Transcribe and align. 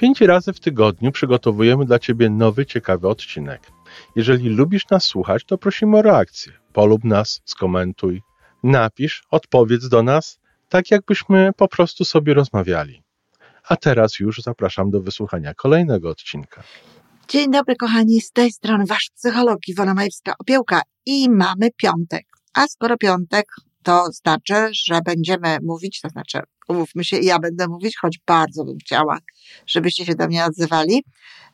Pięć 0.00 0.20
razy 0.20 0.52
w 0.52 0.60
tygodniu 0.60 1.12
przygotowujemy 1.12 1.84
dla 1.84 1.98
Ciebie 1.98 2.30
nowy, 2.30 2.66
ciekawy 2.66 3.08
odcinek. 3.08 3.72
Jeżeli 4.16 4.48
lubisz 4.48 4.88
nas 4.90 5.04
słuchać, 5.04 5.44
to 5.44 5.58
prosimy 5.58 5.98
o 5.98 6.02
reakcję. 6.02 6.52
Polub 6.72 7.04
nas, 7.04 7.40
skomentuj, 7.44 8.22
napisz, 8.62 9.22
odpowiedz 9.30 9.88
do 9.88 10.02
nas, 10.02 10.40
tak 10.68 10.90
jakbyśmy 10.90 11.50
po 11.56 11.68
prostu 11.68 12.04
sobie 12.04 12.34
rozmawiali. 12.34 13.02
A 13.68 13.76
teraz 13.76 14.18
już 14.18 14.38
zapraszam 14.38 14.90
do 14.90 15.00
wysłuchania 15.00 15.54
kolejnego 15.54 16.10
odcinka. 16.10 16.62
Dzień 17.28 17.50
dobry, 17.50 17.76
kochani, 17.76 18.20
z 18.20 18.32
tej 18.32 18.52
strony 18.52 18.86
Wasz 18.86 19.10
psycholog 19.14 19.58
Iwona 19.68 19.94
Majewska-Opiełka 19.94 20.80
i 21.06 21.30
mamy 21.30 21.68
piątek. 21.76 22.26
A 22.54 22.66
skoro 22.66 22.96
piątek, 22.96 23.46
to 23.82 24.04
znaczy, 24.12 24.54
że 24.72 25.00
będziemy 25.04 25.58
mówić, 25.62 26.00
to 26.00 26.08
znaczy, 26.08 26.40
umówmy 26.70 27.04
się, 27.04 27.18
ja 27.18 27.38
będę 27.38 27.68
mówić, 27.68 27.96
choć 28.00 28.18
bardzo 28.26 28.64
bym 28.64 28.78
chciała, 28.78 29.18
żebyście 29.66 30.06
się 30.06 30.14
do 30.14 30.26
mnie 30.26 30.44
odzywali. 30.44 31.04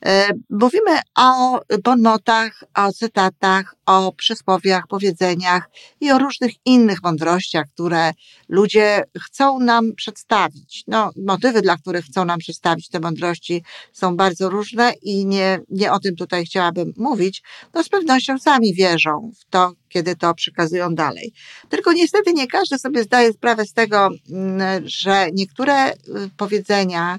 E, 0.06 0.28
mówimy 0.50 1.00
o 1.18 1.60
bonmotach, 1.84 2.64
o 2.74 2.92
cytatach, 2.92 3.74
o 3.86 4.12
przysłowiach, 4.12 4.86
powiedzeniach 4.88 5.70
i 6.00 6.10
o 6.10 6.18
różnych 6.18 6.52
innych 6.64 7.02
mądrościach, 7.02 7.66
które 7.74 8.12
ludzie 8.48 9.04
chcą 9.22 9.58
nam 9.58 9.92
przedstawić. 9.96 10.84
No, 10.86 11.10
motywy, 11.26 11.62
dla 11.62 11.76
których 11.76 12.04
chcą 12.04 12.24
nam 12.24 12.38
przedstawić 12.38 12.88
te 12.88 13.00
mądrości 13.00 13.62
są 13.92 14.16
bardzo 14.16 14.48
różne 14.48 14.92
i 15.02 15.26
nie, 15.26 15.60
nie 15.68 15.92
o 15.92 16.00
tym 16.00 16.16
tutaj 16.16 16.44
chciałabym 16.44 16.92
mówić. 16.96 17.42
No, 17.74 17.82
z 17.82 17.88
pewnością 17.88 18.38
sami 18.38 18.74
wierzą 18.74 19.30
w 19.40 19.50
to, 19.50 19.72
kiedy 19.88 20.16
to 20.16 20.34
przekazują 20.34 20.94
dalej. 20.94 21.32
Tylko 21.68 21.92
niestety 21.92 22.32
nie 22.32 22.46
każdy 22.46 22.78
sobie 22.78 23.02
zdaje 23.02 23.32
sprawę 23.32 23.64
z 23.64 23.72
tego, 23.72 24.08
mm, 24.30 24.88
że 25.06 25.26
niektóre 25.32 25.92
y, 25.92 25.96
powiedzenia, 26.36 27.18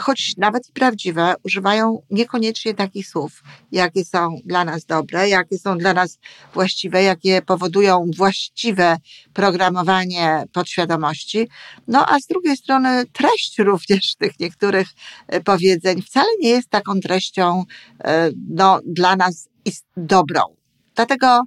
choć 0.00 0.36
nawet 0.36 0.68
i 0.68 0.72
prawdziwe, 0.72 1.34
używają 1.42 2.02
niekoniecznie 2.10 2.74
takich 2.74 3.08
słów, 3.08 3.42
jakie 3.72 4.04
są 4.04 4.38
dla 4.44 4.64
nas 4.64 4.84
dobre, 4.84 5.28
jakie 5.28 5.58
są 5.58 5.78
dla 5.78 5.94
nas 5.94 6.18
właściwe, 6.54 7.02
jakie 7.02 7.42
powodują 7.42 8.10
właściwe 8.16 8.96
programowanie 9.32 10.44
podświadomości. 10.52 11.48
No 11.88 12.06
a 12.08 12.20
z 12.20 12.26
drugiej 12.26 12.56
strony 12.56 13.04
treść 13.12 13.58
również 13.70 14.14
tych 14.14 14.40
niektórych 14.40 14.88
e, 15.28 15.40
powiedzeń 15.40 16.02
wcale 16.02 16.28
nie 16.40 16.48
jest 16.48 16.70
taką 16.70 17.00
treścią 17.00 17.64
no, 18.48 18.80
dla 18.86 19.16
nas 19.16 19.48
dobrą. 19.96 20.40
Dlatego 20.94 21.42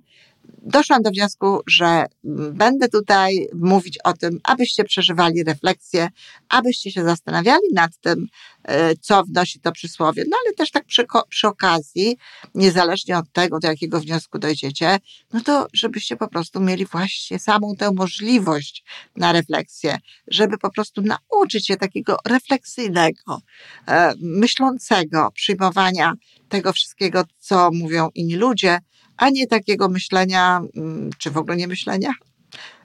doszłam 0.68 1.02
do 1.02 1.10
wniosku, 1.10 1.60
że 1.68 2.06
będę 2.54 2.88
tutaj 2.90 3.48
mówić 3.54 3.98
o 4.04 4.14
tym, 4.14 4.40
abyście 4.44 4.84
przeżywali 4.84 5.44
refleksję, 5.44 6.10
abyście 6.50 6.92
się 6.92 7.04
zastanawiali 7.04 7.68
nad 7.74 7.98
tym, 7.98 8.28
e, 8.64 8.96
co 8.96 9.24
wnosi 9.24 9.60
to 9.60 9.72
przysłowie. 9.72 10.24
No 10.30 10.38
ale 10.46 10.54
też 10.54 10.72
tak 10.72 10.86
przy, 10.86 11.06
przy 11.30 11.48
okazji, 11.48 12.18
niezależnie 12.56 13.18
od 13.18 13.32
tego, 13.32 13.60
do 13.60 13.68
jakiego 13.68 14.00
wniosku 14.00 14.40
dojdziecie, 14.40 15.00
no 15.34 15.42
to 15.42 15.68
żebyście 15.74 16.16
po 16.16 16.28
prostu 16.28 16.60
mieli 16.60 16.86
właśnie 16.86 17.40
samą 17.40 17.76
tę 17.76 17.92
możliwość 17.92 18.84
na 19.16 19.32
refleksję, 19.32 19.98
żeby 20.28 20.58
po 20.58 20.72
prostu 20.72 21.02
nauczyć 21.02 21.68
się 21.68 21.78
takiego 21.78 22.18
refleksyjnego, 22.26 23.42
e, 23.88 24.14
myślącego 24.22 25.32
przyjmowania 25.32 26.14
tego 26.50 26.74
wszystkiego, 26.74 27.24
co 27.40 27.70
mówią 27.72 28.10
inni 28.16 28.36
ludzie, 28.36 28.80
a 29.18 29.30
nie 29.30 29.48
takiego 29.48 29.90
myślenia, 29.90 30.62
mm, 30.76 31.10
czy 31.18 31.32
w 31.32 31.38
ogóle 31.38 31.58
nie 31.58 31.68
myślenia, 31.68 32.12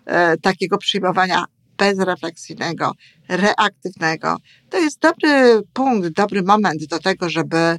e, 0.07 0.37
takiego 0.37 0.79
przyjmowania 0.79 1.45
bezrefleksyjnego, 1.79 2.93
reaktywnego. 3.29 4.37
To 4.71 4.79
jest 4.79 4.99
dobry 5.01 5.63
punkt, 5.73 6.09
dobry 6.09 6.43
moment 6.43 6.85
do 6.85 6.99
tego, 6.99 7.31
żeby 7.31 7.57
e, 7.57 7.79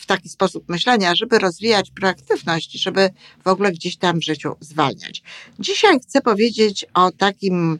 w 0.00 0.06
taki 0.06 0.28
sposób 0.28 0.68
myślenia, 0.68 1.14
żeby 1.14 1.38
rozwijać 1.38 1.90
proaktywność, 1.90 2.72
żeby 2.82 3.10
w 3.44 3.48
ogóle 3.48 3.72
gdzieś 3.72 3.96
tam 3.96 4.18
w 4.18 4.24
życiu 4.24 4.56
zwalniać. 4.60 5.22
Dzisiaj 5.58 6.00
chcę 6.00 6.20
powiedzieć 6.20 6.86
o 6.94 7.10
takim 7.10 7.78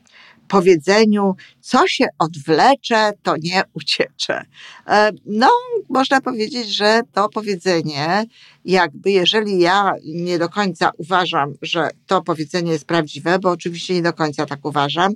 powiedzeniu, 0.49 1.34
co 1.60 1.88
się 1.88 2.06
odwlecze, 2.19 3.12
to 3.22 3.34
nie 3.43 3.62
uciecze. 3.72 4.44
E, 4.87 5.10
no, 5.27 5.50
można 5.88 6.21
powiedzieć, 6.21 6.69
że 6.69 7.00
to 7.12 7.28
powiedzenie, 7.28 8.25
jakby 8.65 9.10
jeżeli 9.10 9.59
ja 9.59 9.93
nie 10.05 10.38
do 10.38 10.49
końca 10.49 10.91
uważam, 10.97 11.55
że 11.62 11.91
to 12.06 12.22
powiedzenie 12.22 12.72
jest 12.72 12.84
prawdziwe, 12.84 13.38
bo 13.38 13.50
oczywiście 13.50 13.94
nie 13.94 14.03
do 14.03 14.12
końca 14.12 14.47
tak 14.47 14.65
uważam, 14.65 15.12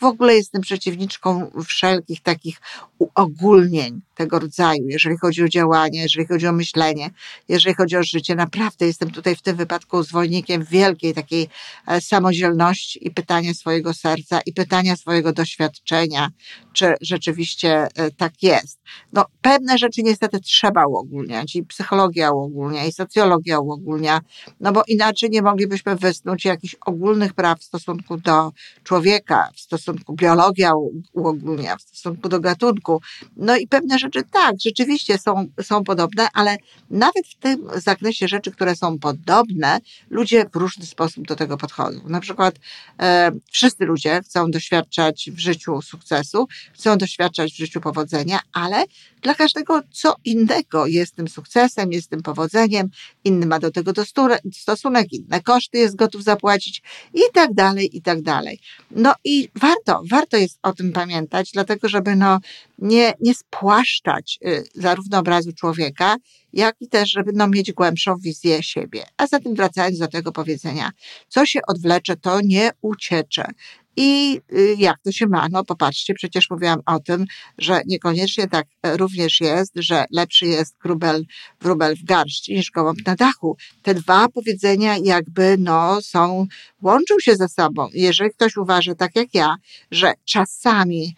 w 0.00 0.04
ogóle 0.04 0.34
jestem 0.34 0.62
przeciwniczką 0.62 1.50
wszelkich 1.66 2.20
takich 2.20 2.60
uogólnień 3.00 4.00
tego 4.14 4.38
rodzaju, 4.38 4.88
jeżeli 4.88 5.16
chodzi 5.18 5.42
o 5.42 5.48
działanie, 5.48 6.02
jeżeli 6.02 6.26
chodzi 6.26 6.46
o 6.46 6.52
myślenie, 6.52 7.10
jeżeli 7.48 7.74
chodzi 7.74 7.96
o 7.96 8.02
życie. 8.02 8.34
Naprawdę 8.34 8.86
jestem 8.86 9.10
tutaj 9.10 9.36
w 9.36 9.42
tym 9.42 9.56
wypadku 9.56 10.02
zwolennikiem 10.02 10.64
wielkiej 10.64 11.14
takiej 11.14 11.48
e, 11.86 12.00
samodzielności 12.00 13.06
i 13.06 13.10
pytania 13.10 13.54
swojego 13.54 13.94
serca 13.94 14.40
i 14.46 14.52
pytania 14.52 14.96
swojego 14.96 15.32
doświadczenia, 15.32 16.30
czy 16.72 16.94
rzeczywiście 17.00 17.88
e, 17.94 18.10
tak 18.10 18.42
jest. 18.42 18.78
No, 19.12 19.24
pewne 19.42 19.78
rzeczy 19.78 20.02
niestety 20.02 20.40
trzeba 20.40 20.86
uogólniać 20.86 21.56
i 21.56 21.62
psychologia 21.62 22.32
uogólnia 22.32 22.84
i 22.84 22.92
socjologia 22.92 23.58
uogólnia, 23.58 24.20
no 24.60 24.72
bo 24.72 24.82
inaczej 24.88 25.30
nie 25.30 25.42
moglibyśmy 25.42 25.96
wysnuć 25.96 26.44
jakichś 26.44 26.76
ogólnych 26.86 27.34
praw 27.34 27.60
w 27.60 27.64
stosunku 27.64 28.16
do 28.16 28.52
człowieka, 28.84 29.50
w 29.54 29.60
stosunku 29.60 30.14
biologia 30.14 30.72
uogólnia, 31.12 31.76
w 31.76 31.82
stosunku 31.82 32.28
do 32.28 32.40
gatunku. 32.40 32.89
No 33.36 33.56
i 33.56 33.66
pewne 33.66 33.98
rzeczy 33.98 34.22
tak, 34.32 34.54
rzeczywiście 34.64 35.18
są, 35.18 35.46
są 35.62 35.84
podobne, 35.84 36.28
ale 36.32 36.56
nawet 36.90 37.26
w 37.26 37.34
tym 37.34 37.68
zakresie 37.74 38.28
rzeczy, 38.28 38.50
które 38.50 38.76
są 38.76 38.98
podobne, 38.98 39.78
ludzie 40.10 40.44
w 40.52 40.56
różny 40.56 40.86
sposób 40.86 41.26
do 41.26 41.36
tego 41.36 41.56
podchodzą. 41.56 42.00
Na 42.04 42.20
przykład 42.20 42.54
e, 43.00 43.30
wszyscy 43.50 43.84
ludzie 43.84 44.20
chcą 44.24 44.50
doświadczać 44.50 45.30
w 45.32 45.38
życiu 45.38 45.82
sukcesu, 45.82 46.48
chcą 46.74 46.98
doświadczać 46.98 47.52
w 47.52 47.56
życiu 47.56 47.80
powodzenia, 47.80 48.40
ale 48.52 48.84
dla 49.22 49.34
każdego 49.34 49.80
co 49.92 50.14
innego 50.24 50.86
jest 50.86 51.16
tym 51.16 51.28
sukcesem, 51.28 51.92
jest 51.92 52.10
tym 52.10 52.22
powodzeniem, 52.22 52.88
inny 53.24 53.46
ma 53.46 53.58
do 53.58 53.70
tego 53.70 53.92
stosunek, 54.52 55.12
inne 55.12 55.40
koszty 55.42 55.78
jest 55.78 55.96
gotów 55.96 56.24
zapłacić 56.24 56.82
i 57.14 57.20
tak 57.34 57.54
dalej, 57.54 57.96
i 57.96 58.02
tak 58.02 58.22
dalej. 58.22 58.60
No 58.90 59.14
i 59.24 59.48
warto, 59.54 60.02
warto 60.10 60.36
jest 60.36 60.58
o 60.62 60.72
tym 60.72 60.92
pamiętać, 60.92 61.50
dlatego 61.52 61.88
żeby 61.88 62.16
no 62.16 62.38
nie, 62.80 63.12
nie 63.20 63.34
spłaszczać 63.34 64.38
y, 64.46 64.64
zarówno 64.74 65.18
obrazu 65.18 65.52
człowieka, 65.52 66.16
jak 66.52 66.76
i 66.80 66.88
też, 66.88 67.10
żeby 67.10 67.32
no, 67.34 67.48
mieć 67.48 67.72
głębszą 67.72 68.16
wizję 68.16 68.62
siebie. 68.62 69.04
A 69.16 69.26
zatem 69.26 69.54
wracając 69.54 69.98
do 69.98 70.08
tego 70.08 70.32
powiedzenia, 70.32 70.90
co 71.28 71.46
się 71.46 71.60
odwlecze, 71.66 72.16
to 72.16 72.40
nie 72.40 72.70
uciecze. 72.82 73.44
I 73.96 74.40
y, 74.52 74.76
jak 74.78 74.96
to 75.04 75.12
się 75.12 75.26
ma? 75.26 75.48
No 75.50 75.64
popatrzcie, 75.64 76.14
przecież 76.14 76.50
mówiłam 76.50 76.80
o 76.86 77.00
tym, 77.00 77.26
że 77.58 77.80
niekoniecznie 77.86 78.48
tak 78.48 78.66
również 78.84 79.40
jest, 79.40 79.72
że 79.76 80.04
lepszy 80.10 80.46
jest 80.46 80.76
wróbel, 80.84 81.24
wróbel 81.60 81.96
w 81.96 82.04
garści 82.04 82.54
niż 82.54 82.70
gołąb 82.70 82.98
na 83.06 83.14
dachu. 83.14 83.56
Te 83.82 83.94
dwa 83.94 84.28
powiedzenia 84.28 84.96
jakby 85.02 85.56
no 85.58 86.02
są, 86.02 86.46
łączą 86.82 87.14
się 87.20 87.36
ze 87.36 87.48
sobą. 87.48 87.88
Jeżeli 87.92 88.30
ktoś 88.30 88.56
uważa 88.56 88.94
tak 88.94 89.16
jak 89.16 89.34
ja, 89.34 89.56
że 89.90 90.12
czasami 90.24 91.14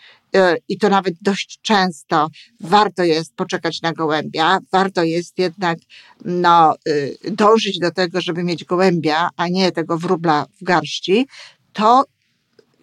i 0.68 0.78
to 0.78 0.88
nawet 0.88 1.14
dość 1.22 1.58
często 1.62 2.28
warto 2.60 3.04
jest 3.04 3.36
poczekać 3.36 3.82
na 3.82 3.92
gołębia, 3.92 4.58
warto 4.72 5.02
jest 5.02 5.38
jednak 5.38 5.78
no, 6.24 6.74
y, 6.88 7.16
dążyć 7.30 7.78
do 7.78 7.90
tego, 7.90 8.20
żeby 8.20 8.44
mieć 8.44 8.64
gołębia, 8.64 9.28
a 9.36 9.48
nie 9.48 9.72
tego 9.72 9.98
wróbla 9.98 10.46
w 10.60 10.64
garści, 10.64 11.26
to 11.72 12.04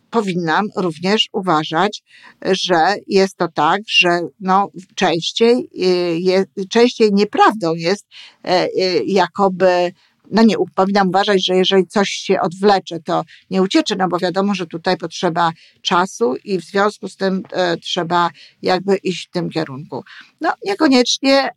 powinnam 0.09 0.67
również 0.75 1.29
uważać, 1.33 2.03
że 2.41 2.95
jest 3.07 3.37
to 3.37 3.47
tak, 3.47 3.81
że 3.87 4.09
no, 4.39 4.69
częściej, 4.95 5.69
y, 5.83 6.19
je, 6.19 6.45
częściej 6.69 7.13
nieprawdą 7.13 7.75
jest, 7.75 8.07
e, 8.43 8.65
y, 8.65 9.03
jakoby 9.05 9.91
no 10.31 10.43
nie, 10.43 10.55
powinnam 10.75 11.07
uważać, 11.07 11.45
że 11.45 11.55
jeżeli 11.55 11.87
coś 11.87 12.09
się 12.09 12.41
odwlecze, 12.41 12.99
to 12.99 13.23
nie 13.49 13.61
uciecze, 13.61 13.95
no 13.95 14.07
bo 14.07 14.19
wiadomo, 14.19 14.55
że 14.55 14.67
tutaj 14.67 14.97
potrzeba 14.97 15.51
czasu 15.81 16.35
i 16.43 16.57
w 16.57 16.63
związku 16.63 17.07
z 17.09 17.15
tym 17.15 17.43
e, 17.51 17.77
trzeba 17.77 18.29
jakby 18.61 18.97
iść 18.97 19.27
w 19.27 19.31
tym 19.31 19.49
kierunku. 19.49 20.03
No 20.41 20.53
niekoniecznie, 20.65 21.49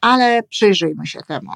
ale 0.00 0.42
przyjrzyjmy 0.42 1.06
się 1.06 1.18
temu. 1.28 1.50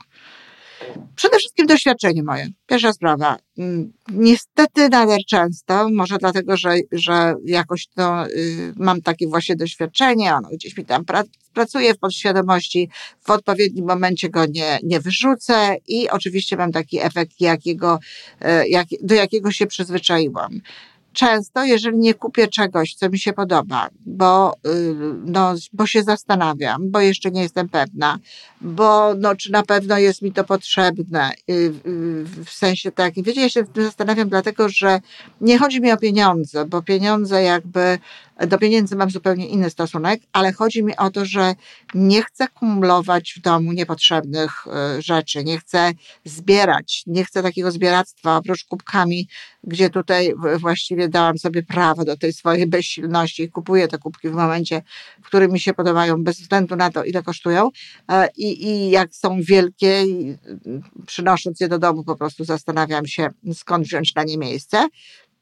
Przede 1.16 1.38
wszystkim 1.38 1.66
doświadczenie 1.66 2.22
moje. 2.22 2.48
Pierwsza 2.66 2.92
sprawa. 2.92 3.36
Mm, 3.58 3.92
niestety 4.12 4.88
nader 4.88 5.20
często, 5.28 5.88
może 5.88 6.19
dlatego, 6.19 6.56
że, 6.56 6.75
że 6.92 7.34
jakoś 7.44 7.86
to 7.86 8.26
y, 8.26 8.72
mam 8.76 9.02
takie 9.02 9.28
właśnie 9.28 9.56
doświadczenie, 9.56 10.34
ono 10.34 10.48
gdzieś 10.48 10.76
mi 10.76 10.84
tam 10.84 11.04
pra, 11.04 11.25
pracuje 11.54 11.94
w 11.94 11.98
podświadomości, 11.98 12.88
w 13.20 13.31
odpowiednim 13.31 13.86
momencie 13.86 14.28
go 14.28 14.46
nie, 14.46 14.78
nie 14.82 15.00
wyrzucę 15.00 15.76
i 15.88 16.10
oczywiście 16.10 16.56
mam 16.56 16.72
taki 16.72 17.00
efekt, 17.00 17.40
jakiego, 17.40 17.98
y, 18.42 18.69
jak, 18.69 18.86
do 19.02 19.14
jakiego 19.14 19.50
się 19.50 19.66
przyzwyczaiłam 19.66 20.60
często, 21.14 21.64
jeżeli 21.64 21.99
nie 21.99 22.14
kupię 22.14 22.49
czegoś, 22.49 22.94
co 22.94 23.08
mi 23.08 23.19
się 23.19 23.32
podoba, 23.32 23.88
bo, 24.06 24.52
y, 24.66 24.94
no, 25.25 25.55
bo 25.72 25.87
się 25.87 26.02
zastanawiam, 26.02 26.90
bo 26.90 27.00
jeszcze 27.00 27.31
nie 27.31 27.43
jestem 27.43 27.69
pewna, 27.69 28.19
bo 28.61 29.14
no, 29.14 29.37
czy 29.37 29.52
na 29.52 29.62
pewno 29.62 29.99
jest 29.99 30.22
mi 30.22 30.32
to 30.32 30.44
potrzebne, 30.44 31.31
y, 31.50 31.52
y, 31.52 32.25
w 32.44 32.50
sensie 32.50 32.93
takim. 32.93 33.25
Wiecie, 33.25 33.40
ja 33.40 33.49
się 33.49 33.64
zastanawiam 33.76 34.28
dlatego, 34.28 34.69
że 34.69 35.00
nie 35.40 35.58
chodzi 35.58 35.81
mi 35.81 35.93
o 35.93 35.96
pieniądze, 35.96 36.64
bo 36.64 36.82
pieniądze 36.82 37.43
jakby 37.43 37.99
do 38.40 38.58
pieniędzy 38.58 38.96
mam 38.96 39.10
zupełnie 39.10 39.48
inny 39.48 39.70
stosunek, 39.70 40.20
ale 40.32 40.52
chodzi 40.52 40.82
mi 40.82 40.96
o 40.96 41.10
to, 41.10 41.25
że 41.25 41.54
nie 41.94 42.22
chcę 42.22 42.48
kumulować 42.48 43.34
w 43.36 43.40
domu 43.40 43.72
niepotrzebnych 43.72 44.66
e, 44.66 45.02
rzeczy, 45.02 45.44
nie 45.44 45.58
chcę 45.58 45.92
zbierać, 46.25 47.02
nie 47.06 47.25
chcę 47.25 47.42
takiego 47.42 47.70
zbieractwa 47.70 48.36
oprócz 48.36 48.64
kubkami, 48.64 49.28
gdzie 49.64 49.90
tutaj 49.90 50.34
właściwie 50.58 51.08
dałam 51.08 51.38
sobie 51.38 51.62
prawo 51.62 52.04
do 52.04 52.16
tej 52.16 52.32
swojej 52.32 52.66
bezsilności 52.66 53.42
i 53.42 53.50
kupuję 53.50 53.88
te 53.88 53.98
kubki 53.98 54.28
w 54.28 54.32
momencie, 54.32 54.82
w 55.22 55.26
którym 55.26 55.52
mi 55.52 55.60
się 55.60 55.75
podobają, 55.75 56.25
bez 56.25 56.40
względu 56.40 56.76
na 56.76 56.90
to, 56.90 57.04
ile 57.04 57.22
kosztują. 57.22 57.70
E, 58.10 58.28
I, 58.36 58.66
i 58.66 58.90
jak 58.90 59.14
są 59.14 59.40
wielkie, 59.42 60.04
przynosząc 61.06 61.60
je 61.60 61.69
do 61.69 61.78
domu, 61.78 62.04
po 62.04 62.16
prostu 62.16 62.44
zastanawiam 62.44 63.06
się, 63.06 63.28
skąd 63.54 63.86
wziąć 63.86 64.14
na 64.14 64.25
nie 64.25 64.38
miejsce 64.38 64.88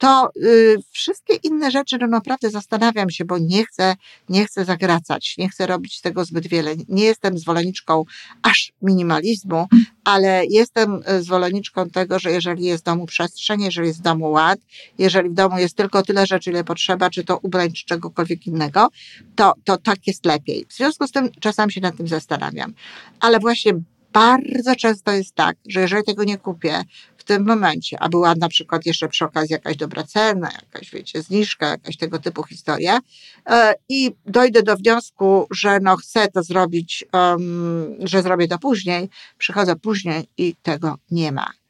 to 0.03 0.31
y, 0.37 0.77
wszystkie 0.91 1.35
inne 1.35 1.71
rzeczy, 1.71 1.99
no 2.01 2.07
naprawdę 2.07 2.51
zastanawiam 2.51 3.11
się, 3.11 3.25
bo 3.25 3.39
nie 3.39 3.65
chcę, 3.67 3.97
nie 4.29 4.47
chcę 4.47 4.65
zagracać, 4.65 5.35
nie 5.39 5.49
chcę 5.49 5.67
robić 5.67 6.01
tego 6.01 6.25
zbyt 6.25 6.47
wiele. 6.47 6.75
Nie 6.89 7.05
jestem 7.05 7.39
zwolenniczką 7.39 8.05
aż 8.43 8.73
minimalizmu, 8.83 9.67
ale 10.05 10.43
jestem 10.51 11.03
y, 11.11 11.23
zwolenniczką 11.23 11.91
tego, 11.91 12.19
że 12.19 12.31
jeżeli 12.31 12.65
jest 12.65 12.83
w 12.83 12.87
domu 12.87 13.07
przestrzeń, 13.07 13.63
jeżeli 13.63 13.89
jest 13.89 13.99
w 13.99 14.03
domu 14.03 14.31
ład, 14.31 14.61
jeżeli 14.99 15.31
w 15.31 15.35
domu 15.35 15.59
jest 15.59 15.77
tylko 15.77 16.03
tyle 16.03 16.27
rzeczy, 16.27 16.51
ile 16.51 16.65
potrzeba, 16.65 17.11
czy 17.11 17.25
to 17.25 17.39
ubrań, 17.39 17.73
czy 17.73 17.85
czegokolwiek 17.85 18.47
innego, 18.47 18.89
to, 19.37 19.53
to 19.65 19.77
tak 19.77 20.07
jest 20.07 20.27
lepiej. 20.27 20.67
W 20.69 20.73
związku 20.73 21.07
z 21.07 21.13
tym 21.13 21.31
czasami 21.41 21.73
się 21.73 21.81
nad 21.81 21.97
tym 21.97 22.09
zastanawiam. 22.09 22.75
Ale 23.21 23.39
właśnie 23.39 23.73
bardzo 24.13 24.77
często 24.77 25.13
jest 25.13 25.35
tak, 25.35 25.57
że 25.69 25.81
jeżeli 25.81 26.05
tego 26.05 26.25
nie 26.25 26.39
kupię 26.39 26.83
w 27.23 27.25
tym 27.25 27.47
momencie, 27.47 27.97
a 28.01 28.09
była 28.09 28.35
na 28.35 28.49
przykład 28.49 28.87
jeszcze 28.87 29.09
przy 29.09 29.25
okazji 29.25 29.53
jakaś 29.53 29.77
dobra 29.77 30.03
cena, 30.03 30.51
jakaś, 30.63 30.91
wiecie, 30.91 31.23
zniżka, 31.23 31.69
jakaś 31.69 31.97
tego 31.97 32.19
typu 32.19 32.43
historia 32.43 32.99
e, 33.47 33.75
i 33.89 34.11
dojdę 34.27 34.63
do 34.63 34.77
wniosku, 34.77 35.47
że 35.51 35.81
no 35.81 35.97
chcę 35.97 36.29
to 36.29 36.43
zrobić, 36.43 37.05
um, 37.13 37.95
że 38.01 38.23
zrobię 38.23 38.49
to 38.49 38.59
później, 38.59 39.09
przychodzę 39.39 39.77
później 39.77 40.29
i 40.39 40.55
tego 40.63 40.99
nie 41.11 41.33
ma 41.33 41.62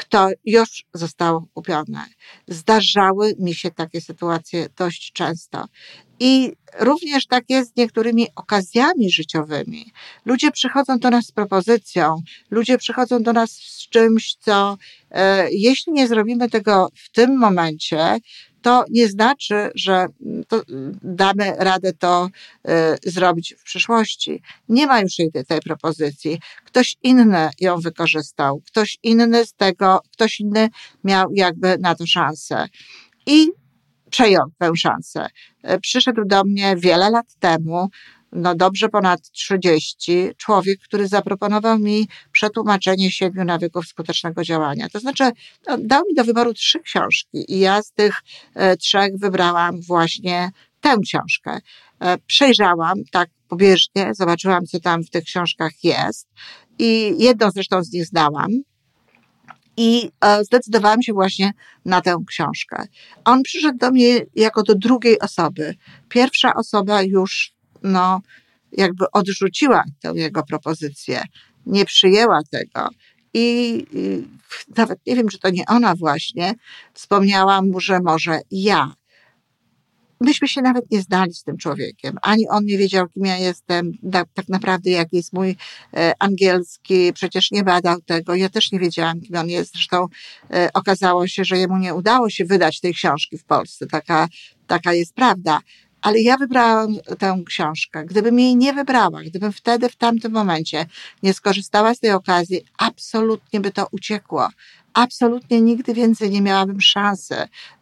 kto 0.00 0.28
już 0.44 0.84
zostało 0.94 1.46
kupione. 1.54 2.04
Zdarzały 2.48 3.34
mi 3.38 3.54
się 3.54 3.70
takie 3.70 4.00
sytuacje 4.00 4.68
dość 4.76 5.12
często. 5.12 5.64
I 6.20 6.52
również 6.78 7.26
tak 7.26 7.44
jest 7.48 7.72
z 7.72 7.76
niektórymi 7.76 8.26
okazjami 8.36 9.10
życiowymi. 9.10 9.92
Ludzie 10.24 10.50
przychodzą 10.50 10.98
do 10.98 11.10
nas 11.10 11.26
z 11.26 11.32
propozycją, 11.32 12.16
ludzie 12.50 12.78
przychodzą 12.78 13.22
do 13.22 13.32
nas 13.32 13.50
z 13.50 13.88
czymś, 13.88 14.34
co 14.34 14.76
e, 15.10 15.48
jeśli 15.52 15.92
nie 15.92 16.08
zrobimy 16.08 16.50
tego 16.50 16.88
w 16.94 17.10
tym 17.10 17.38
momencie, 17.38 18.18
to 18.62 18.84
nie 18.90 19.08
znaczy, 19.08 19.70
że 19.74 20.06
to 20.48 20.62
damy 21.02 21.52
radę 21.58 21.92
to 21.92 22.28
y, 23.06 23.10
zrobić 23.10 23.54
w 23.58 23.62
przyszłości. 23.62 24.42
Nie 24.68 24.86
ma 24.86 25.00
już 25.00 25.16
tej, 25.16 25.30
tej 25.48 25.60
propozycji. 25.60 26.40
Ktoś 26.64 26.96
inny 27.02 27.48
ją 27.60 27.80
wykorzystał, 27.80 28.60
ktoś 28.66 28.98
inny 29.02 29.46
z 29.46 29.54
tego, 29.54 30.00
ktoś 30.12 30.40
inny 30.40 30.68
miał 31.04 31.28
jakby 31.34 31.78
na 31.78 31.94
to 31.94 32.06
szansę. 32.06 32.66
I 33.26 33.48
przejął 34.10 34.50
tę 34.58 34.72
szansę. 34.76 35.26
E, 35.62 35.78
przyszedł 35.78 36.22
do 36.24 36.44
mnie 36.44 36.76
wiele 36.76 37.10
lat 37.10 37.26
temu, 37.40 37.88
no 38.32 38.54
dobrze 38.54 38.88
ponad 38.88 39.30
30, 39.30 40.28
człowiek, 40.36 40.80
który 40.80 41.08
zaproponował 41.08 41.78
mi 41.78 42.08
przetłumaczenie 42.32 43.10
siedmiu 43.10 43.44
nawyków 43.44 43.86
skutecznego 43.86 44.44
działania. 44.44 44.88
To 44.88 45.00
znaczy, 45.00 45.30
no, 45.68 45.78
dał 45.78 46.02
mi 46.08 46.14
do 46.14 46.24
wyboru 46.24 46.54
trzy 46.54 46.80
książki 46.80 47.54
i 47.54 47.58
ja 47.58 47.82
z 47.82 47.92
tych 47.92 48.22
e, 48.54 48.76
trzech 48.76 49.12
wybrałam 49.18 49.80
właśnie 49.80 50.50
tę 50.80 50.96
książkę. 51.04 51.58
E, 52.00 52.18
przejrzałam 52.18 52.98
tak 53.10 53.30
pobieżnie, 53.48 54.14
zobaczyłam, 54.14 54.66
co 54.66 54.80
tam 54.80 55.04
w 55.04 55.10
tych 55.10 55.24
książkach 55.24 55.72
jest 55.84 56.28
i 56.78 57.14
jedną 57.18 57.50
zresztą 57.50 57.84
z 57.84 57.92
nich 57.92 58.06
zdałam. 58.06 58.48
I 59.76 60.10
e, 60.20 60.44
zdecydowałam 60.44 61.02
się 61.02 61.12
właśnie 61.12 61.52
na 61.84 62.00
tę 62.00 62.16
książkę. 62.26 62.84
On 63.24 63.42
przyszedł 63.42 63.78
do 63.78 63.90
mnie 63.90 64.20
jako 64.34 64.62
do 64.62 64.74
drugiej 64.74 65.20
osoby. 65.20 65.74
Pierwsza 66.08 66.54
osoba 66.54 67.02
już 67.02 67.59
no, 67.82 68.20
jakby 68.72 69.04
odrzuciła 69.12 69.84
tę 70.00 70.12
jego 70.14 70.42
propozycję, 70.42 71.22
nie 71.66 71.84
przyjęła 71.84 72.40
tego. 72.50 72.88
I, 73.34 73.86
nawet 74.76 74.98
nie 75.06 75.16
wiem, 75.16 75.28
czy 75.28 75.38
to 75.38 75.50
nie 75.50 75.64
ona 75.66 75.94
właśnie, 75.94 76.54
wspomniała 76.94 77.62
mu, 77.62 77.80
że 77.80 78.00
może 78.00 78.40
ja. 78.50 78.92
Myśmy 80.20 80.48
się 80.48 80.62
nawet 80.62 80.90
nie 80.90 81.02
znali 81.02 81.34
z 81.34 81.42
tym 81.42 81.56
człowiekiem. 81.56 82.16
Ani 82.22 82.48
on 82.48 82.64
nie 82.64 82.78
wiedział, 82.78 83.08
kim 83.08 83.24
ja 83.24 83.36
jestem, 83.36 83.92
tak, 84.12 84.28
tak 84.34 84.48
naprawdę 84.48 84.90
jaki 84.90 85.16
jest 85.16 85.32
mój 85.32 85.56
e, 85.94 86.12
angielski, 86.18 87.12
przecież 87.12 87.50
nie 87.50 87.64
badał 87.64 88.00
tego. 88.00 88.34
Ja 88.34 88.48
też 88.48 88.72
nie 88.72 88.78
wiedziałam, 88.78 89.20
kim 89.20 89.36
on 89.36 89.48
jest. 89.48 89.72
Zresztą 89.72 90.06
e, 90.50 90.70
okazało 90.74 91.28
się, 91.28 91.44
że 91.44 91.58
jemu 91.58 91.78
nie 91.78 91.94
udało 91.94 92.30
się 92.30 92.44
wydać 92.44 92.80
tej 92.80 92.94
książki 92.94 93.38
w 93.38 93.44
Polsce. 93.44 93.86
Taka, 93.86 94.28
taka 94.66 94.92
jest 94.92 95.14
prawda. 95.14 95.60
Ale 96.02 96.20
ja 96.20 96.36
wybrałam 96.36 96.96
tę 97.18 97.42
książkę. 97.46 98.04
Gdybym 98.04 98.38
jej 98.38 98.56
nie 98.56 98.72
wybrała, 98.72 99.22
gdybym 99.22 99.52
wtedy, 99.52 99.88
w 99.88 99.96
tamtym 99.96 100.32
momencie 100.32 100.86
nie 101.22 101.34
skorzystała 101.34 101.94
z 101.94 102.00
tej 102.00 102.10
okazji, 102.10 102.60
absolutnie 102.78 103.60
by 103.60 103.70
to 103.72 103.86
uciekło. 103.90 104.48
Absolutnie 104.94 105.60
nigdy 105.60 105.94
więcej 105.94 106.30
nie 106.30 106.42
miałabym 106.42 106.80
szansy 106.80 107.34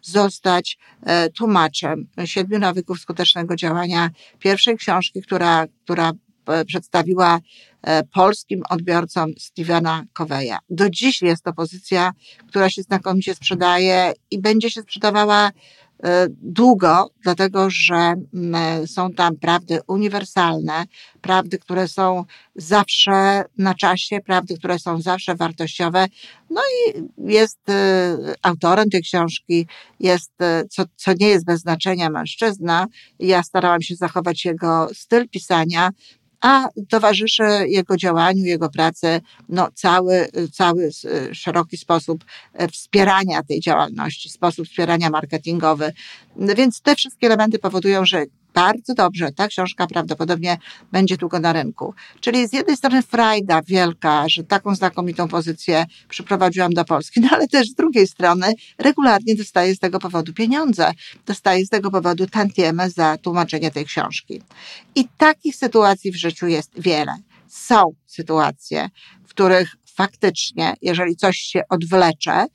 zostać 0.02 0.78
e, 1.02 1.30
tłumaczem 1.30 2.06
siedmiu 2.24 2.58
nawyków 2.58 3.00
skutecznego 3.00 3.56
działania 3.56 4.10
pierwszej 4.38 4.76
książki, 4.76 5.22
która, 5.22 5.66
która 5.84 6.12
e, 6.46 6.64
przedstawiła 6.64 7.40
e, 7.82 8.04
polskim 8.04 8.62
odbiorcom 8.70 9.30
Stevena 9.38 10.04
Coveya. 10.12 10.56
Do 10.70 10.90
dziś 10.90 11.22
jest 11.22 11.44
to 11.44 11.52
pozycja, 11.52 12.12
która 12.48 12.70
się 12.70 12.82
znakomicie 12.82 13.34
sprzedaje 13.34 14.12
i 14.30 14.38
będzie 14.38 14.70
się 14.70 14.82
sprzedawała 14.82 15.50
długo, 16.42 17.10
dlatego 17.22 17.70
że 17.70 18.14
mm, 18.34 18.86
są 18.86 19.12
tam 19.12 19.36
prawdy 19.36 19.80
uniwersalne, 19.86 20.84
prawdy, 21.20 21.58
które 21.58 21.88
są 21.88 22.24
zawsze 22.56 23.44
na 23.58 23.74
czasie, 23.74 24.20
prawdy, 24.20 24.58
które 24.58 24.78
są 24.78 25.00
zawsze 25.00 25.34
wartościowe. 25.34 26.06
No 26.50 26.60
i 26.60 27.02
jest 27.32 27.70
e, 27.70 28.16
autorem 28.42 28.90
tej 28.90 29.02
książki, 29.02 29.66
jest, 30.00 30.32
e, 30.40 30.64
co, 30.70 30.84
co 30.96 31.12
nie 31.20 31.28
jest 31.28 31.44
bez 31.44 31.60
znaczenia, 31.60 32.10
mężczyzna. 32.10 32.86
Ja 33.18 33.42
starałam 33.42 33.82
się 33.82 33.94
zachować 33.94 34.44
jego 34.44 34.88
styl 34.94 35.28
pisania, 35.28 35.90
a 36.40 36.68
towarzyszy 36.88 37.42
jego 37.66 37.96
działaniu, 37.96 38.44
jego 38.44 38.68
pracy, 38.68 39.20
no 39.48 39.68
cały, 39.74 40.28
cały 40.52 40.90
szeroki 41.32 41.76
sposób 41.76 42.24
e, 42.52 42.68
wspierania 42.68 43.42
tej 43.42 43.60
działalności, 43.60 44.28
sposób 44.28 44.68
wspierania 44.68 45.10
marketingowy. 45.10 45.92
Więc 46.36 46.80
te 46.80 46.94
wszystkie 46.94 47.26
elementy 47.26 47.58
powodują, 47.58 48.04
że 48.04 48.24
bardzo 48.54 48.94
dobrze. 48.94 49.32
Ta 49.32 49.48
książka 49.48 49.86
prawdopodobnie 49.86 50.58
będzie 50.92 51.16
długo 51.16 51.40
na 51.40 51.52
rynku. 51.52 51.94
Czyli 52.20 52.48
z 52.48 52.52
jednej 52.52 52.76
strony 52.76 53.02
frajda 53.02 53.62
wielka, 53.62 54.28
że 54.28 54.44
taką 54.44 54.74
znakomitą 54.74 55.28
pozycję 55.28 55.86
przyprowadziłam 56.08 56.72
do 56.72 56.84
Polski, 56.84 57.20
no 57.24 57.28
ale 57.32 57.48
też 57.48 57.68
z 57.68 57.74
drugiej 57.74 58.06
strony 58.06 58.52
regularnie 58.78 59.34
dostaję 59.34 59.74
z 59.74 59.78
tego 59.78 59.98
powodu 59.98 60.32
pieniądze. 60.32 60.92
Dostaję 61.26 61.66
z 61.66 61.68
tego 61.68 61.90
powodu 61.90 62.26
tantiemę 62.26 62.90
za 62.90 63.18
tłumaczenie 63.18 63.70
tej 63.70 63.84
książki. 63.84 64.42
I 64.94 65.08
takich 65.18 65.56
sytuacji 65.56 66.12
w 66.12 66.16
życiu 66.16 66.46
jest 66.46 66.70
wiele. 66.80 67.14
Są 67.48 67.92
sytuacje, 68.06 68.88
w 69.26 69.30
których 69.30 69.76
faktycznie, 69.94 70.74
jeżeli 70.82 71.16
coś 71.16 71.36
się 71.36 71.62
odwlecze, 71.68 72.46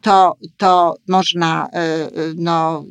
to, 0.00 0.36
to 0.56 0.94
można 1.08 1.68
no, 2.36 2.84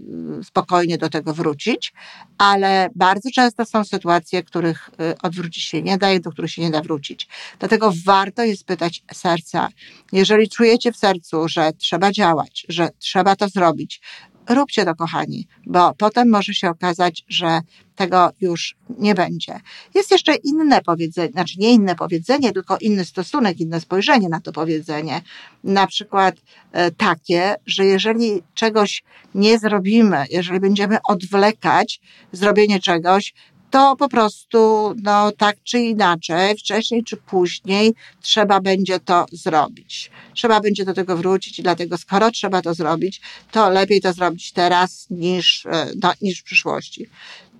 spokojnie 0.44 0.98
do 0.98 1.10
tego 1.10 1.34
wrócić, 1.34 1.94
ale 2.38 2.90
bardzo 2.96 3.30
często 3.32 3.66
są 3.66 3.84
sytuacje, 3.84 4.44
których 4.44 4.90
odwrócić 5.24 5.64
się 5.64 5.82
nie 5.82 5.98
da 5.98 6.14
i 6.14 6.20
do 6.20 6.32
których 6.32 6.52
się 6.52 6.62
nie 6.62 6.72
da 6.72 6.82
wrócić. 6.82 7.28
Dlatego 7.60 7.94
warto 8.06 8.44
jest 8.44 8.66
pytać 8.66 9.04
serca. 9.14 9.70
Jeżeli 10.12 10.50
czujecie 10.50 10.92
w 10.92 10.98
sercu, 10.98 11.48
że 11.48 11.72
trzeba 11.78 12.12
działać, 12.12 12.66
że 12.70 12.90
trzeba 13.00 13.36
to 13.36 13.50
zrobić, 13.50 14.02
róbcie 14.50 14.86
to, 14.86 14.96
kochani, 14.96 15.48
bo 15.66 15.94
potem 15.94 16.30
może 16.30 16.54
się 16.54 16.70
okazać, 16.70 17.24
że 17.28 17.62
tego 18.00 18.32
już 18.42 18.76
nie 18.90 19.16
będzie. 19.16 19.60
Jest 19.96 20.12
jeszcze 20.12 20.36
inne 20.36 20.82
powiedzenie, 20.82 21.32
znaczy 21.32 21.56
nie 21.58 21.74
inne 21.74 21.96
powiedzenie, 21.96 22.52
tylko 22.52 22.78
inny 22.78 23.06
stosunek, 23.06 23.60
inne 23.60 23.82
spojrzenie 23.82 24.30
na 24.30 24.42
to 24.42 24.52
powiedzenie. 24.52 25.22
Na 25.64 25.88
przykład 25.88 26.36
e, 26.72 26.92
takie, 26.92 27.56
że 27.66 27.86
jeżeli 27.86 28.44
czegoś 28.54 29.04
nie 29.36 29.60
zrobimy, 29.60 30.26
jeżeli 30.30 30.60
będziemy 30.60 30.98
odwlekać 31.10 32.02
zrobienie 32.32 32.80
czegoś, 32.80 33.34
to 33.70 33.96
po 33.96 34.10
prostu, 34.10 34.94
no 35.04 35.32
tak 35.32 35.58
czy 35.64 35.80
inaczej, 35.80 36.58
wcześniej 36.58 37.04
czy 37.04 37.18
później 37.18 37.94
trzeba 38.22 38.62
będzie 38.62 39.00
to 39.00 39.26
zrobić. 39.32 40.12
Trzeba 40.34 40.60
będzie 40.60 40.86
do 40.86 40.94
tego 40.94 41.18
wrócić 41.18 41.62
dlatego 41.62 41.98
skoro 41.98 42.32
trzeba 42.32 42.62
to 42.62 42.74
zrobić, 42.74 43.22
to 43.52 43.70
lepiej 43.70 44.02
to 44.02 44.14
zrobić 44.14 44.52
teraz 44.52 45.08
niż, 45.10 45.66
e, 45.66 45.92
no, 46.02 46.14
niż 46.22 46.40
w 46.40 46.44
przyszłości. 46.44 47.10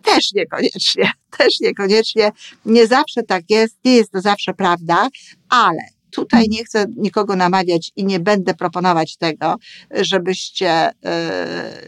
Też 0.04 0.34
niekoniecznie, 0.34 1.12
też 1.38 1.60
niekoniecznie. 1.60 2.32
Nie 2.66 2.88
zawsze 2.88 3.24
tak 3.24 3.44
jest, 3.50 3.78
nie 3.86 3.96
jest 3.96 4.12
to 4.12 4.22
zawsze 4.22 4.54
prawda, 4.54 5.08
ale 5.50 5.99
Tutaj 6.12 6.46
nie 6.50 6.66
chcę 6.66 6.86
nikogo 6.98 7.36
namawiać 7.36 7.92
i 7.96 8.06
nie 8.06 8.20
będę 8.20 8.54
proponować 8.54 9.18
tego, 9.18 9.56
żebyście 9.92 10.92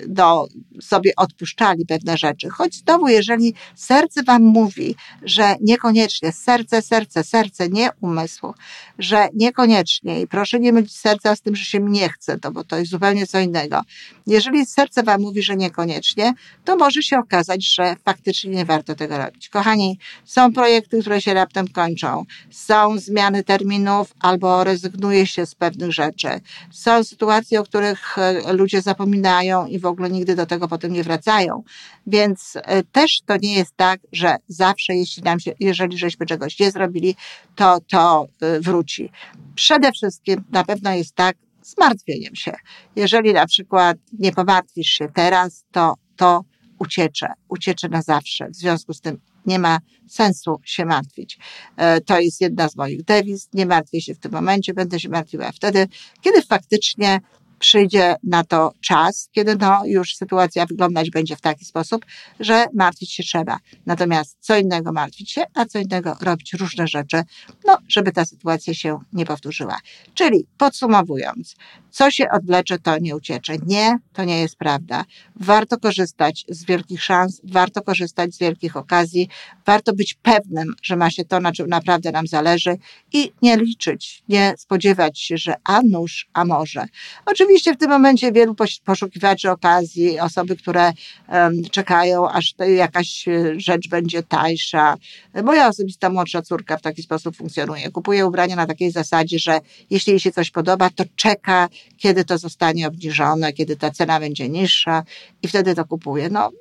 no, 0.08 0.48
sobie 0.82 1.12
odpuszczali 1.18 1.86
pewne 1.86 2.18
rzeczy. 2.18 2.50
Choć 2.50 2.76
znowu, 2.76 3.08
jeżeli 3.08 3.54
serce 3.76 4.24
wam 4.24 4.44
mówi, 4.44 4.96
że 5.24 5.56
niekoniecznie 5.62 6.32
serce, 6.32 6.82
serce, 6.82 7.24
serce, 7.24 7.70
nie 7.70 7.90
umysłu, 8.02 8.54
że 9.00 9.28
niekoniecznie 9.34 10.22
i 10.22 10.28
proszę 10.28 10.60
nie 10.60 10.74
mylić 10.74 10.98
serca 10.98 11.36
z 11.36 11.42
tym, 11.42 11.56
że 11.56 11.66
się 11.66 11.80
mnie 11.80 12.10
chce, 12.10 12.40
to 12.40 12.52
bo 12.52 12.64
to 12.64 12.78
jest 12.78 12.92
zupełnie 12.92 13.28
co 13.28 13.40
innego. 13.40 13.82
Jeżeli 14.28 14.66
serce 14.66 15.04
wam 15.04 15.22
mówi, 15.22 15.44
że 15.44 15.56
niekoniecznie, 15.56 16.34
to 16.66 16.78
może 16.78 17.04
się 17.04 17.20
okazać, 17.20 17.74
że 17.76 17.96
faktycznie 18.06 18.52
nie 18.52 18.66
warto 18.66 18.96
tego 18.96 19.18
robić. 19.18 19.50
Kochani, 19.50 20.00
są 20.26 20.54
projekty, 20.54 21.02
które 21.02 21.22
się 21.22 21.34
raptem 21.34 21.68
kończą, 21.68 22.26
są 22.50 22.98
zmiany 22.98 23.44
terminów, 23.44 24.11
albo 24.20 24.64
rezygnuje 24.64 25.28
się 25.28 25.46
z 25.46 25.56
pewnych 25.56 25.92
rzeczy. 25.92 26.28
Są 26.72 27.04
sytuacje, 27.04 27.60
o 27.60 27.64
których 27.64 28.18
e, 28.18 28.54
ludzie 28.54 28.82
zapominają 28.82 29.66
i 29.66 29.80
w 29.80 29.86
ogóle 29.86 30.10
nigdy 30.10 30.36
do 30.36 30.46
tego 30.46 30.68
potem 30.68 30.94
nie 30.94 31.04
wracają. 31.04 31.64
Więc 32.08 32.54
e, 32.56 32.84
też 32.84 33.20
to 33.26 33.38
nie 33.38 33.54
jest 33.54 33.76
tak, 33.76 34.00
że 34.12 34.36
zawsze, 34.48 34.96
jeśli 34.96 35.24
nam 35.24 35.40
się, 35.40 35.52
jeżeli 35.60 35.98
żeśmy 35.98 36.26
czegoś 36.26 36.60
nie 36.60 36.72
zrobili, 36.72 37.16
to 37.56 37.78
to 37.92 38.28
e, 38.42 38.60
wróci. 38.60 39.10
Przede 39.56 39.92
wszystkim 39.92 40.44
na 40.52 40.64
pewno 40.64 40.94
jest 40.94 41.16
tak, 41.16 41.38
z 41.62 41.78
martwieniem 41.78 42.36
się. 42.36 42.54
Jeżeli 42.96 43.34
na 43.34 43.46
przykład 43.46 43.98
nie 44.20 44.32
pomartwisz 44.32 44.88
się 44.88 45.08
teraz, 45.14 45.66
to 45.72 45.96
to 46.16 46.44
uciecze, 46.80 47.28
uciecze 47.50 47.90
na 47.90 48.02
zawsze. 48.02 48.50
W 48.50 48.56
związku 48.56 48.94
z 48.94 49.02
tym 49.02 49.20
nie 49.46 49.60
ma 49.60 49.80
sensu 50.08 50.62
się 50.66 50.86
martwić. 50.86 51.40
E, 51.78 52.02
to 52.02 52.20
jest 52.20 52.42
jedna 52.42 52.70
z 52.70 52.76
moich 52.76 53.04
dewiz. 53.04 53.50
Nie 53.54 53.66
martwię 53.66 54.02
się 54.02 54.16
w 54.16 54.20
tym 54.20 54.32
momencie, 54.32 54.74
będę 54.74 55.00
się 55.00 55.10
martwiła 55.10 55.52
wtedy, 55.52 55.88
kiedy 56.22 56.42
faktycznie 56.42 57.20
przyjdzie 57.62 58.16
na 58.24 58.44
to 58.44 58.74
czas, 58.82 59.30
kiedy 59.32 59.56
no 59.56 59.82
już 59.86 60.16
sytuacja 60.16 60.66
wyglądać 60.66 61.10
będzie 61.10 61.36
w 61.36 61.42
taki 61.42 61.66
sposób, 61.66 62.06
że 62.40 62.66
martwić 62.74 63.14
się 63.14 63.24
trzeba. 63.24 63.58
Natomiast 63.86 64.38
co 64.40 64.58
innego 64.58 64.92
martwić 64.92 65.32
się, 65.32 65.44
a 65.54 65.66
co 65.66 65.80
innego 65.80 66.18
robić 66.22 66.54
różne 66.54 66.88
rzeczy, 66.88 67.24
no, 67.66 67.78
żeby 67.88 68.12
ta 68.12 68.26
sytuacja 68.26 68.74
się 68.74 69.00
nie 69.14 69.26
powtórzyła. 69.26 69.78
Czyli 70.14 70.46
podsumowując, 70.58 71.56
co 71.92 72.12
się 72.12 72.26
odwlecze, 72.30 72.80
to 72.80 72.98
nie 72.98 73.16
uciecze. 73.16 73.54
Nie, 73.66 73.98
to 74.14 74.24
nie 74.24 74.40
jest 74.40 74.56
prawda. 74.56 75.06
Warto 75.36 75.78
korzystać 75.78 76.46
z 76.50 76.66
wielkich 76.66 77.04
szans, 77.04 77.42
warto 77.44 77.82
korzystać 77.82 78.34
z 78.34 78.40
wielkich 78.40 78.78
okazji, 78.78 79.30
warto 79.66 79.94
być 79.94 80.14
pewnym, 80.14 80.74
że 80.84 80.96
ma 80.96 81.10
się 81.10 81.26
to, 81.26 81.40
na 81.40 81.52
czym 81.52 81.68
naprawdę 81.68 82.12
nam 82.12 82.28
zależy 82.28 82.78
i 83.14 83.32
nie 83.42 83.58
liczyć, 83.58 84.24
nie 84.30 84.54
spodziewać 84.58 85.20
się, 85.20 85.38
że 85.38 85.54
a 85.64 85.82
nuż, 85.90 86.30
a 86.34 86.46
może. 86.46 86.86
Oczywiście 87.26 87.74
w 87.74 87.78
tym 87.78 87.90
momencie 87.90 88.32
wielu 88.32 88.56
poszukiwaczy 88.86 89.52
okazji, 89.52 90.20
osoby, 90.20 90.56
które 90.56 90.94
um, 91.28 91.64
czekają, 91.72 92.30
aż 92.30 92.56
jakaś 92.76 93.28
e, 93.28 93.60
rzecz 93.60 93.90
będzie 93.90 94.24
tańsza. 94.24 94.96
Moja 95.44 95.68
osobista 95.68 96.10
młodsza 96.10 96.42
córka 96.42 96.78
w 96.78 96.82
taki 96.82 97.04
sposób 97.04 97.36
funkcjonuje. 97.36 97.92
Kupuje 97.92 98.28
ubrania 98.28 98.56
na 98.56 98.66
takiej 98.68 98.92
zasadzie, 98.92 99.40
że 99.40 99.60
jeśli 99.90 100.12
jej 100.12 100.20
się 100.20 100.32
coś 100.32 100.52
podoba, 100.52 100.90
to 100.90 101.04
czeka 101.16 101.70
kiedy 101.98 102.26
to 102.26 102.38
zostanie 102.38 102.88
obniżone, 102.88 103.54
kiedy 103.54 103.76
ta 103.76 103.92
cena 103.92 104.20
będzie 104.20 104.50
niższa 104.50 105.04
i 105.44 105.48
wtedy 105.48 105.76
to 105.76 105.86
kupuję. 105.86 106.30
No, 106.30 106.52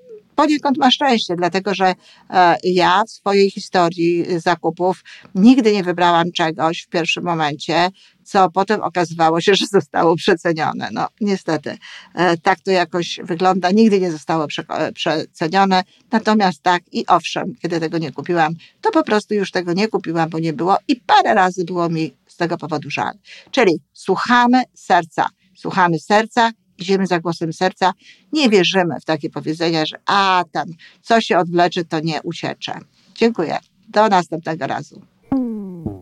poniekąd 0.40 0.78
ma 0.78 0.90
szczęście, 0.90 1.36
dlatego 1.36 1.74
że 1.74 1.94
e, 2.30 2.56
ja 2.64 3.04
w 3.04 3.10
swojej 3.10 3.50
historii 3.50 4.24
zakupów 4.40 5.04
nigdy 5.34 5.72
nie 5.72 5.82
wybrałam 5.82 6.32
czegoś 6.32 6.82
w 6.82 6.88
pierwszym 6.88 7.24
momencie, 7.24 7.90
co 8.24 8.50
potem 8.50 8.82
okazywało 8.82 9.40
się, 9.40 9.54
że 9.54 9.66
zostało 9.66 10.16
przecenione. 10.16 10.88
No 10.92 11.08
niestety, 11.20 11.78
e, 12.14 12.36
tak 12.36 12.60
to 12.60 12.70
jakoś 12.70 13.20
wygląda. 13.24 13.70
Nigdy 13.70 14.00
nie 14.00 14.12
zostało 14.12 14.46
e, 14.68 14.92
przecenione. 14.92 15.84
Natomiast 16.12 16.62
tak 16.62 16.82
i 16.92 17.06
owszem, 17.06 17.54
kiedy 17.62 17.80
tego 17.80 17.98
nie 17.98 18.12
kupiłam, 18.12 18.54
to 18.80 18.90
po 18.90 19.04
prostu 19.04 19.34
już 19.34 19.50
tego 19.50 19.72
nie 19.72 19.88
kupiłam, 19.88 20.30
bo 20.30 20.38
nie 20.38 20.52
było 20.52 20.76
i 20.88 20.96
parę 20.96 21.34
razy 21.34 21.64
było 21.64 21.88
mi 21.88 22.19
tego 22.40 22.58
powodu 22.58 22.90
żal. 22.90 23.14
Czyli 23.50 23.80
słuchamy 23.92 24.62
serca. 24.74 25.26
Słuchamy 25.56 25.98
serca, 25.98 26.50
idziemy 26.78 27.06
za 27.06 27.20
głosem 27.20 27.52
serca, 27.52 27.92
nie 28.32 28.48
wierzymy 28.48 29.00
w 29.00 29.04
takie 29.04 29.30
powiedzenia, 29.30 29.86
że 29.86 29.96
a 30.06 30.44
tam, 30.52 30.68
co 31.02 31.20
się 31.20 31.38
odwleczy, 31.38 31.84
to 31.84 32.00
nie 32.00 32.22
uciecze. 32.22 32.78
Dziękuję. 33.14 33.58
Do 33.88 34.08
następnego 34.08 34.66
razu. 34.66 35.02